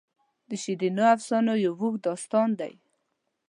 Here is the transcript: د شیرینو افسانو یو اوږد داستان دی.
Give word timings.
د 0.49 0.51
شیرینو 0.63 1.03
افسانو 1.15 1.53
یو 1.65 1.73
اوږد 1.81 2.01
داستان 2.07 2.49
دی. 2.59 2.73